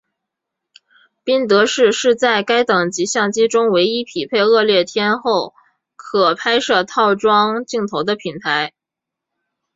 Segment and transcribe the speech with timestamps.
[1.23, 5.53] 宾得士是在该等级相机中唯一配备恶劣天候
[5.95, 8.73] 可拍摄套装镜头的品牌。